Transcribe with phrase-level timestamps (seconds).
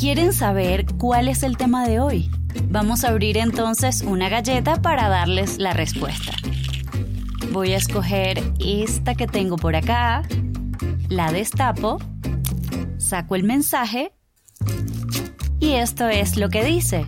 [0.00, 2.30] ¿Quieren saber cuál es el tema de hoy?
[2.70, 6.32] Vamos a abrir entonces una galleta para darles la respuesta.
[7.52, 10.22] Voy a escoger esta que tengo por acá,
[11.10, 11.98] la destapo,
[12.96, 14.14] saco el mensaje
[15.58, 17.04] y esto es lo que dice.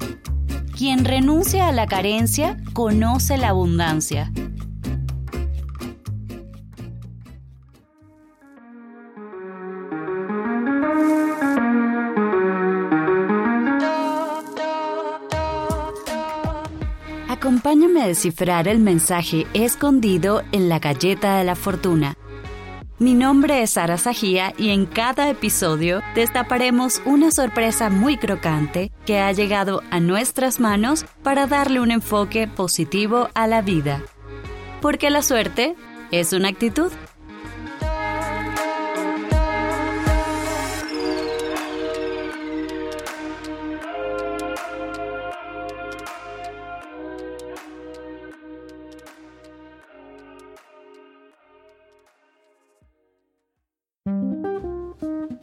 [0.76, 4.30] Quien renuncia a la carencia conoce la abundancia.
[17.42, 22.14] Acompáñame a descifrar el mensaje escondido en la galleta de la fortuna.
[23.00, 29.18] Mi nombre es Sara Sajía y en cada episodio destaparemos una sorpresa muy crocante que
[29.18, 34.04] ha llegado a nuestras manos para darle un enfoque positivo a la vida.
[34.80, 35.74] Porque la suerte
[36.12, 36.92] es una actitud.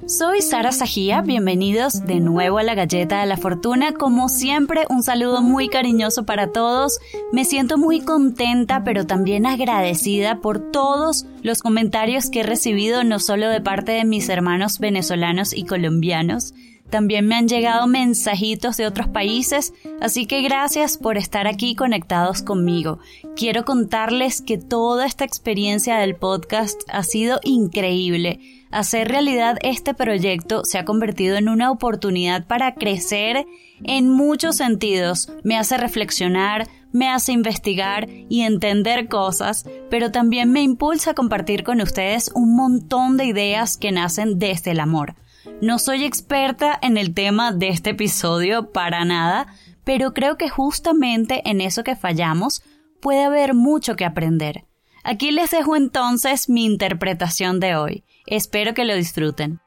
[0.09, 3.93] Soy Sara Sajía, bienvenidos de nuevo a la Galleta de la Fortuna.
[3.93, 6.97] Como siempre, un saludo muy cariñoso para todos.
[7.31, 13.19] Me siento muy contenta, pero también agradecida por todos los comentarios que he recibido, no
[13.19, 16.55] solo de parte de mis hermanos venezolanos y colombianos,
[16.89, 22.41] también me han llegado mensajitos de otros países, así que gracias por estar aquí conectados
[22.41, 22.99] conmigo.
[23.35, 28.39] Quiero contarles que toda esta experiencia del podcast ha sido increíble
[28.71, 33.45] hacer realidad este proyecto se ha convertido en una oportunidad para crecer
[33.83, 35.31] en muchos sentidos.
[35.43, 41.63] Me hace reflexionar, me hace investigar y entender cosas, pero también me impulsa a compartir
[41.63, 45.15] con ustedes un montón de ideas que nacen desde el amor.
[45.61, 49.47] No soy experta en el tema de este episodio para nada,
[49.83, 52.63] pero creo que justamente en eso que fallamos
[53.01, 54.65] puede haber mucho que aprender.
[55.03, 58.03] Aquí les dejo entonces mi interpretación de hoy.
[58.25, 59.59] Espero que lo disfruten.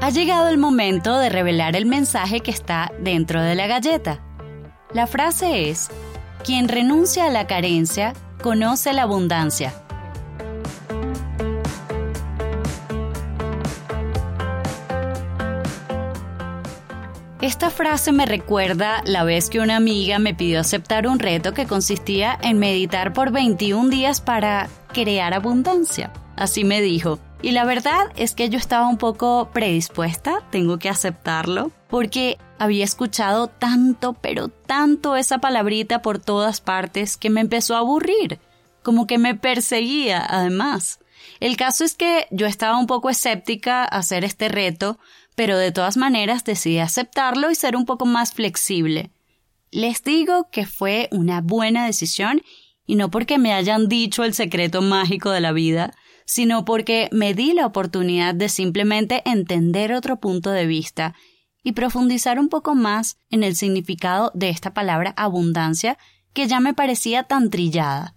[0.00, 4.20] Ha llegado el momento de revelar el mensaje que está dentro de la galleta.
[4.92, 5.88] La frase es,
[6.44, 8.12] quien renuncia a la carencia
[8.44, 9.72] conoce la abundancia.
[17.40, 21.64] Esta frase me recuerda la vez que una amiga me pidió aceptar un reto que
[21.64, 26.12] consistía en meditar por 21 días para crear abundancia.
[26.36, 27.18] Así me dijo.
[27.44, 32.84] Y la verdad es que yo estaba un poco predispuesta, tengo que aceptarlo, porque había
[32.84, 38.40] escuchado tanto, pero tanto esa palabrita por todas partes que me empezó a aburrir,
[38.82, 41.00] como que me perseguía además.
[41.38, 44.98] El caso es que yo estaba un poco escéptica a hacer este reto,
[45.34, 49.10] pero de todas maneras decidí aceptarlo y ser un poco más flexible.
[49.70, 52.40] Les digo que fue una buena decisión
[52.86, 55.92] y no porque me hayan dicho el secreto mágico de la vida,
[56.24, 61.14] sino porque me di la oportunidad de simplemente entender otro punto de vista
[61.62, 65.98] y profundizar un poco más en el significado de esta palabra abundancia
[66.32, 68.14] que ya me parecía tan trillada.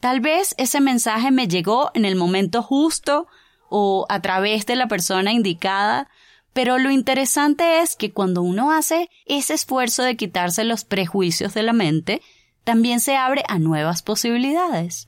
[0.00, 3.26] Tal vez ese mensaje me llegó en el momento justo
[3.68, 6.08] o a través de la persona indicada,
[6.52, 11.62] pero lo interesante es que cuando uno hace ese esfuerzo de quitarse los prejuicios de
[11.62, 12.22] la mente,
[12.64, 15.06] también se abre a nuevas posibilidades.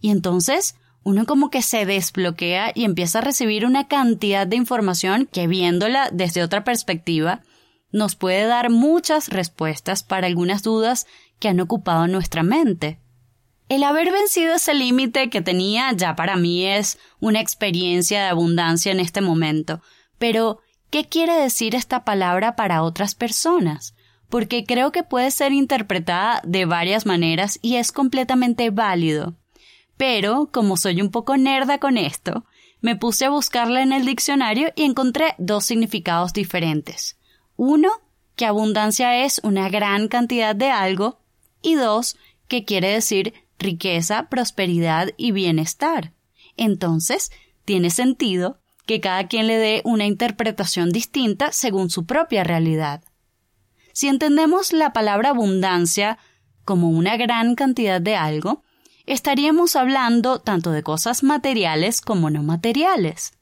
[0.00, 0.76] Y entonces
[1.06, 6.10] uno como que se desbloquea y empieza a recibir una cantidad de información que viéndola
[6.12, 7.42] desde otra perspectiva
[7.92, 11.06] nos puede dar muchas respuestas para algunas dudas
[11.38, 12.98] que han ocupado nuestra mente.
[13.68, 18.90] El haber vencido ese límite que tenía ya para mí es una experiencia de abundancia
[18.90, 19.80] en este momento,
[20.18, 20.58] pero
[20.90, 23.94] ¿qué quiere decir esta palabra para otras personas?
[24.28, 29.36] Porque creo que puede ser interpretada de varias maneras y es completamente válido.
[29.96, 32.44] Pero, como soy un poco nerda con esto,
[32.80, 37.18] me puse a buscarla en el diccionario y encontré dos significados diferentes.
[37.56, 37.90] Uno,
[38.36, 41.20] que abundancia es una gran cantidad de algo,
[41.62, 42.16] y dos,
[42.48, 46.12] que quiere decir riqueza, prosperidad y bienestar.
[46.56, 47.30] Entonces,
[47.64, 53.02] tiene sentido que cada quien le dé una interpretación distinta según su propia realidad.
[53.92, 56.18] Si entendemos la palabra abundancia
[56.64, 58.62] como una gran cantidad de algo,
[59.06, 63.32] estaríamos hablando tanto de cosas materiales como no materiales.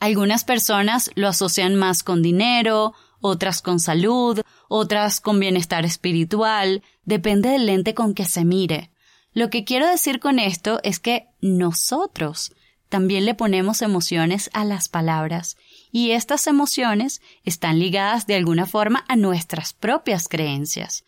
[0.00, 7.50] Algunas personas lo asocian más con dinero, otras con salud, otras con bienestar espiritual, depende
[7.50, 8.90] del lente con que se mire.
[9.32, 12.52] Lo que quiero decir con esto es que nosotros
[12.88, 15.56] también le ponemos emociones a las palabras
[15.92, 21.04] y estas emociones están ligadas de alguna forma a nuestras propias creencias.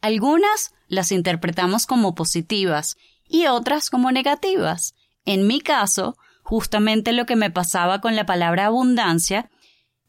[0.00, 2.96] Algunas las interpretamos como positivas
[3.28, 4.94] y otras como negativas.
[5.24, 9.50] En mi caso, justamente lo que me pasaba con la palabra abundancia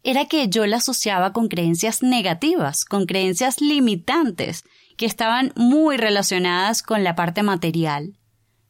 [0.04, 4.64] era que yo la asociaba con creencias negativas, con creencias limitantes,
[4.98, 8.18] que estaban muy relacionadas con la parte material.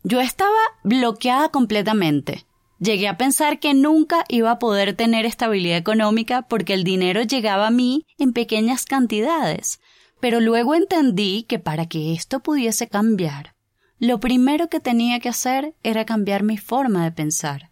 [0.04, 2.46] Yo estaba bloqueada completamente.
[2.80, 7.68] Llegué a pensar que nunca iba a poder tener estabilidad económica porque el dinero llegaba
[7.68, 9.80] a mí en pequeñas cantidades,
[10.22, 13.56] pero luego entendí que para que esto pudiese cambiar,
[14.00, 17.72] lo primero que tenía que hacer era cambiar mi forma de pensar.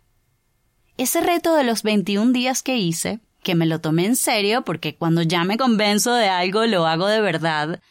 [0.98, 4.96] Ese reto de los 21 días que hice, que me lo tomé en serio porque
[4.96, 7.82] cuando ya me convenzo de algo lo hago de verdad,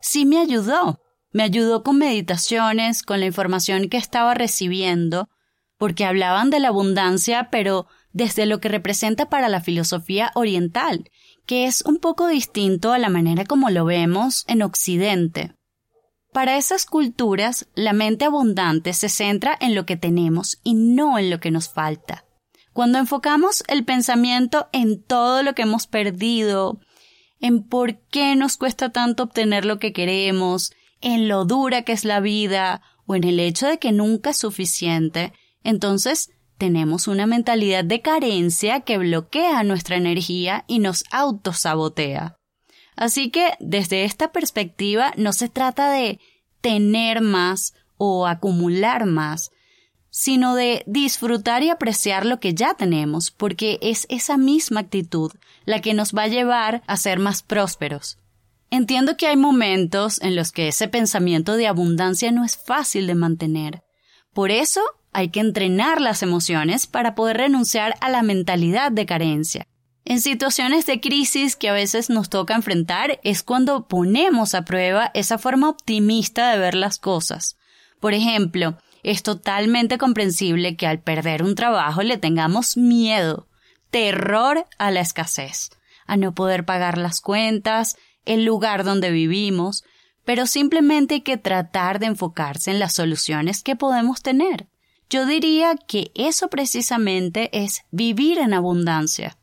[0.00, 1.00] sí me ayudó.
[1.32, 5.28] Me ayudó con meditaciones, con la información que estaba recibiendo,
[5.78, 11.08] porque hablaban de la abundancia, pero desde lo que representa para la filosofía oriental,
[11.46, 15.54] que es un poco distinto a la manera como lo vemos en Occidente.
[16.32, 21.28] Para esas culturas, la mente abundante se centra en lo que tenemos y no en
[21.28, 22.24] lo que nos falta.
[22.72, 26.78] Cuando enfocamos el pensamiento en todo lo que hemos perdido,
[27.40, 32.04] en por qué nos cuesta tanto obtener lo que queremos, en lo dura que es
[32.04, 35.32] la vida o en el hecho de que nunca es suficiente,
[35.64, 42.39] entonces tenemos una mentalidad de carencia que bloquea nuestra energía y nos autosabotea.
[43.00, 46.20] Así que desde esta perspectiva no se trata de
[46.60, 49.52] tener más o acumular más,
[50.10, 55.32] sino de disfrutar y apreciar lo que ya tenemos, porque es esa misma actitud
[55.64, 58.18] la que nos va a llevar a ser más prósperos.
[58.68, 63.14] Entiendo que hay momentos en los que ese pensamiento de abundancia no es fácil de
[63.14, 63.82] mantener.
[64.34, 64.82] Por eso
[65.14, 69.66] hay que entrenar las emociones para poder renunciar a la mentalidad de carencia.
[70.10, 75.12] En situaciones de crisis que a veces nos toca enfrentar es cuando ponemos a prueba
[75.14, 77.56] esa forma optimista de ver las cosas.
[78.00, 83.46] Por ejemplo, es totalmente comprensible que al perder un trabajo le tengamos miedo,
[83.92, 85.70] terror a la escasez,
[86.08, 89.84] a no poder pagar las cuentas, el lugar donde vivimos,
[90.24, 94.66] pero simplemente hay que tratar de enfocarse en las soluciones que podemos tener.
[95.08, 99.36] Yo diría que eso precisamente es vivir en abundancia.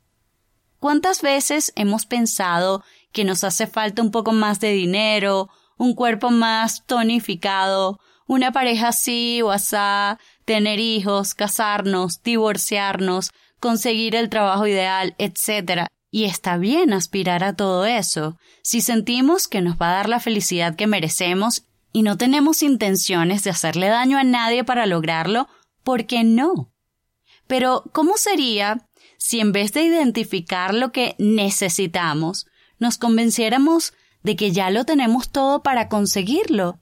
[0.80, 6.30] ¿Cuántas veces hemos pensado que nos hace falta un poco más de dinero, un cuerpo
[6.30, 15.14] más tonificado, una pareja así o asá, tener hijos, casarnos, divorciarnos, conseguir el trabajo ideal,
[15.18, 15.86] etc.
[16.10, 20.20] Y está bien aspirar a todo eso, si sentimos que nos va a dar la
[20.20, 25.48] felicidad que merecemos y no tenemos intenciones de hacerle daño a nadie para lograrlo,
[25.82, 26.72] ¿por qué no?
[27.46, 28.86] Pero, ¿cómo sería
[29.18, 32.46] si en vez de identificar lo que necesitamos,
[32.78, 33.92] nos convenciéramos
[34.22, 36.78] de que ya lo tenemos todo para conseguirlo?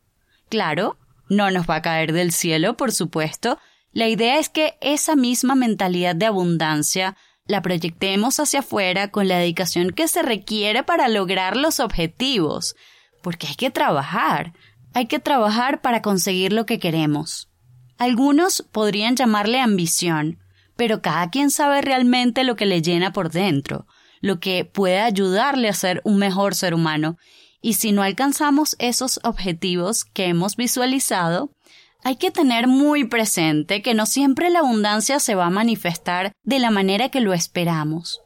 [0.48, 0.98] Claro,
[1.28, 3.58] no nos va a caer del cielo, por supuesto.
[3.92, 7.16] La idea es que esa misma mentalidad de abundancia
[7.46, 12.76] la proyectemos hacia afuera con la dedicación que se requiere para lograr los objetivos,
[13.22, 14.52] porque hay que trabajar,
[14.92, 17.48] hay que trabajar para conseguir lo que queremos.
[17.98, 20.38] Algunos podrían llamarle ambición,
[20.76, 23.86] pero cada quien sabe realmente lo que le llena por dentro,
[24.20, 27.16] lo que puede ayudarle a ser un mejor ser humano.
[27.60, 31.50] Y si no alcanzamos esos objetivos que hemos visualizado,
[32.04, 36.58] hay que tener muy presente que no siempre la abundancia se va a manifestar de
[36.58, 38.20] la manera que lo esperamos.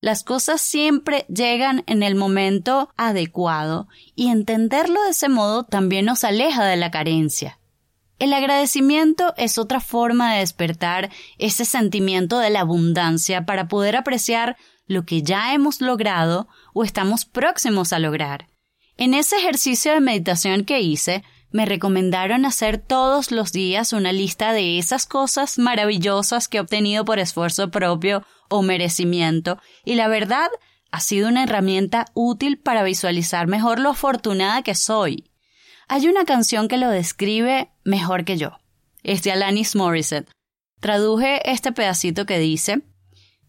[0.00, 6.22] Las cosas siempre llegan en el momento adecuado y entenderlo de ese modo también nos
[6.22, 7.58] aleja de la carencia.
[8.18, 14.56] El agradecimiento es otra forma de despertar ese sentimiento de la abundancia para poder apreciar
[14.86, 18.48] lo que ya hemos logrado o estamos próximos a lograr.
[18.96, 21.22] En ese ejercicio de meditación que hice,
[21.52, 27.04] me recomendaron hacer todos los días una lista de esas cosas maravillosas que he obtenido
[27.04, 30.48] por esfuerzo propio o merecimiento, y la verdad
[30.90, 35.28] ha sido una herramienta útil para visualizar mejor lo afortunada que soy
[35.88, 38.58] hay una canción que lo describe mejor que yo.
[39.02, 40.30] Es de Alanis Morissette.
[40.80, 42.82] Traduje este pedacito que dice,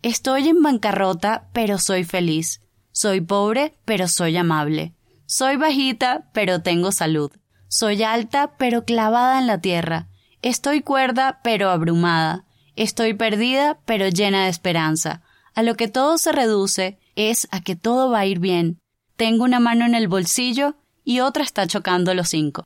[0.02, 2.62] Estoy en bancarrota, pero soy feliz.
[2.92, 4.96] Soy pobre, pero soy amable.
[5.26, 7.32] Soy bajita, pero tengo salud.
[7.68, 10.08] Soy alta, pero clavada en la tierra.
[10.42, 12.46] Estoy cuerda, pero abrumada.
[12.76, 15.22] Estoy perdida, pero llena de esperanza.
[15.54, 18.80] A lo que todo se reduce es a que todo va a ir bien.
[19.18, 22.64] Tengo una mano en el bolsillo y otra está chocando los cinco.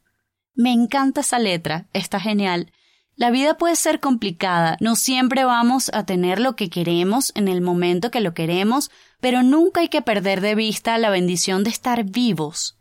[0.55, 2.72] Me encanta esa letra, está genial.
[3.15, 7.62] La vida puede ser complicada, no siempre vamos a tener lo que queremos en el
[7.62, 12.03] momento que lo queremos, pero nunca hay que perder de vista la bendición de estar
[12.05, 12.77] vivos.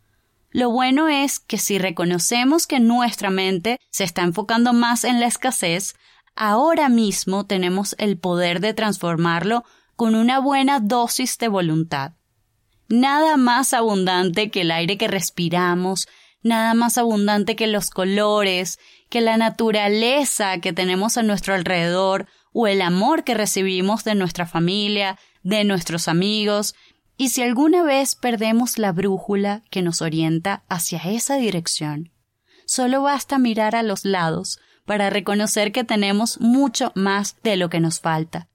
[0.49, 5.25] Lo bueno es que si reconocemos que nuestra mente se está enfocando más en la
[5.27, 5.95] escasez,
[6.35, 9.63] ahora mismo tenemos el poder de transformarlo
[9.95, 12.13] con una buena dosis de voluntad.
[12.87, 16.07] Nada más abundante que el aire que respiramos,
[16.43, 22.67] nada más abundante que los colores, que la naturaleza que tenemos a nuestro alrededor o
[22.67, 26.75] el amor que recibimos de nuestra familia, de nuestros amigos,
[27.17, 32.11] y si alguna vez perdemos la brújula que nos orienta hacia esa dirección,
[32.65, 37.79] solo basta mirar a los lados para reconocer que tenemos mucho más de lo que
[37.79, 38.49] nos falta.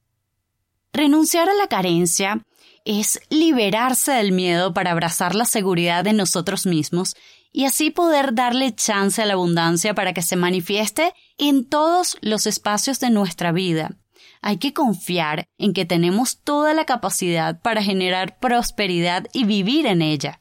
[0.93, 2.43] Renunciar a la carencia
[2.85, 7.15] es liberarse del miedo para abrazar la seguridad de nosotros mismos
[7.53, 12.47] y así poder darle chance a la abundancia para que se manifieste en todos los
[12.47, 13.97] espacios de nuestra vida.
[14.41, 20.03] Hay que confiar en que tenemos toda la capacidad para generar prosperidad y vivir en
[20.03, 20.41] ella.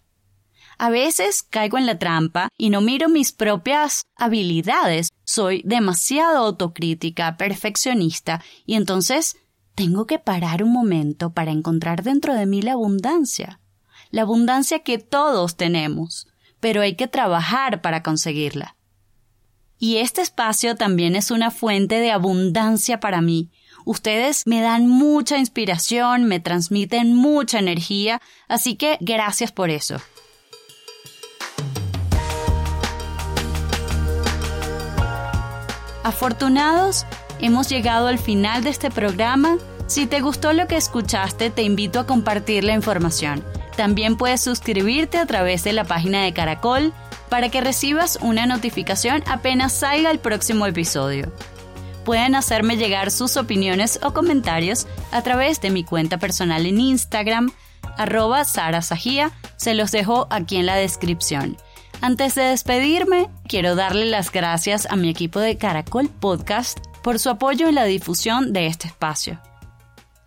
[0.77, 5.09] A veces caigo en la trampa y no miro mis propias habilidades.
[5.23, 9.37] Soy demasiado autocrítica, perfeccionista, y entonces
[9.73, 13.59] tengo que parar un momento para encontrar dentro de mí la abundancia.
[14.11, 16.27] La abundancia que todos tenemos
[16.59, 18.75] pero hay que trabajar para conseguirla.
[19.79, 23.51] Y este espacio también es una fuente de abundancia para mí.
[23.85, 30.01] Ustedes me dan mucha inspiración, me transmiten mucha energía, así que gracias por eso.
[36.03, 37.05] Afortunados,
[37.39, 39.57] hemos llegado al final de este programa.
[39.87, 43.43] Si te gustó lo que escuchaste, te invito a compartir la información.
[43.77, 46.93] También puedes suscribirte a través de la página de Caracol
[47.29, 51.31] para que recibas una notificación apenas salga el próximo episodio.
[52.03, 57.51] Pueden hacerme llegar sus opiniones o comentarios a través de mi cuenta personal en Instagram,
[57.97, 61.55] arroba se los dejo aquí en la descripción.
[62.01, 67.29] Antes de despedirme, quiero darle las gracias a mi equipo de Caracol Podcast por su
[67.29, 69.39] apoyo en la difusión de este espacio.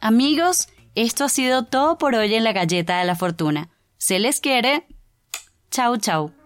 [0.00, 3.70] Amigos, esto ha sido todo por hoy en la galleta de la fortuna.
[3.98, 4.86] Se les quiere.
[5.70, 6.39] Chau, chau.